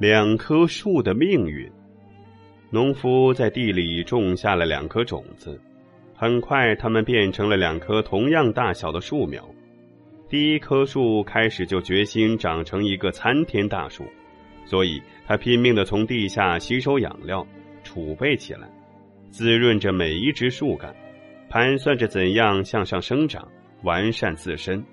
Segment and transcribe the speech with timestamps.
[0.00, 1.68] 两棵树的命运。
[2.70, 5.60] 农夫在地里种下了两颗种子，
[6.14, 9.44] 很快它们变成了两棵同样大小的树苗。
[10.28, 14.04] 第一棵树开始就决心长成一个参天大树，
[14.64, 17.44] 所以它拼命的从地下吸收养料，
[17.82, 18.70] 储备起来，
[19.30, 20.94] 滋润着每一只树干，
[21.48, 23.48] 盘算着怎样向上生长，
[23.82, 24.84] 完善自身。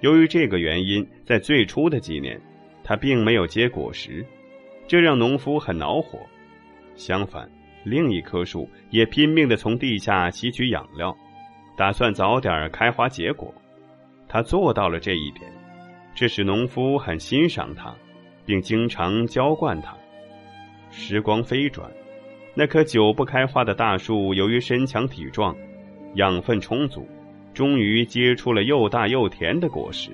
[0.00, 2.38] 由于这个原因，在最初的几年，
[2.90, 4.26] 它并没有结果实，
[4.88, 6.18] 这让农夫很恼火。
[6.96, 7.48] 相反，
[7.84, 11.16] 另一棵树也拼命的从地下吸取养料，
[11.76, 13.54] 打算早点开花结果。
[14.26, 15.48] 他做到了这一点，
[16.16, 17.94] 这使农夫很欣赏他，
[18.44, 19.96] 并经常浇灌他。
[20.90, 21.88] 时光飞转，
[22.54, 25.56] 那棵久不开花的大树由于身强体壮，
[26.16, 27.06] 养分充足，
[27.54, 30.10] 终于结出了又大又甜的果实；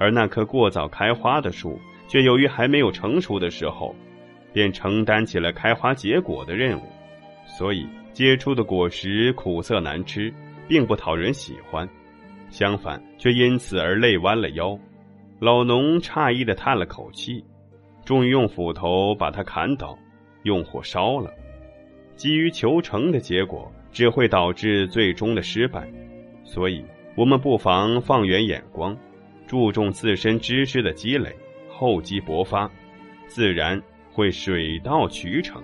[0.00, 1.78] 而那棵过早开花的树，
[2.12, 3.96] 却由于还没有成熟的时候，
[4.52, 6.82] 便承担起了开花结果的任务，
[7.46, 10.30] 所以结出的果实苦涩难吃，
[10.68, 11.88] 并不讨人喜欢。
[12.50, 14.78] 相反，却因此而累弯了腰。
[15.40, 17.42] 老农诧异的叹了口气，
[18.04, 19.98] 终于用斧头把它砍倒，
[20.42, 21.32] 用火烧了。
[22.14, 25.90] 急于求成的结果只会导致最终的失败，
[26.44, 26.84] 所以
[27.16, 28.94] 我们不妨放远眼光，
[29.46, 31.34] 注重自身知识的积累，
[31.82, 32.70] 厚积薄发，
[33.26, 35.60] 自然会水到渠成。